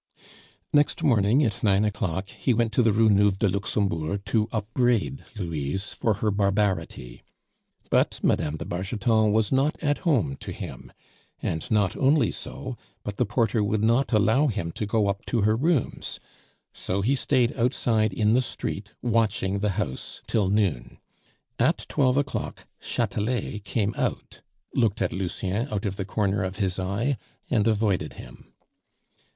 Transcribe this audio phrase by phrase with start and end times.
[0.73, 5.23] Next morning, at nine o'clock, he went to the Rue Neuve de Luxembourg to upbraid
[5.35, 7.21] Louise for her barbarity.
[7.91, 8.55] But Mme.
[8.57, 10.91] de Bargeton was not at home to him,
[11.39, 15.41] and not only so, but the porter would not allow him to go up to
[15.41, 16.19] her rooms;
[16.73, 20.97] so he stayed outside in the street, watching the house till noon.
[21.59, 24.41] At twelve o'clock Chatelet came out,
[24.73, 27.19] looked at Lucien out of the corner of his eye,
[27.51, 28.51] and avoided him.